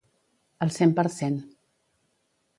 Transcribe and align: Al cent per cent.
Al 0.65 0.73
cent 0.77 0.95
per 1.01 1.05
cent. 1.17 1.39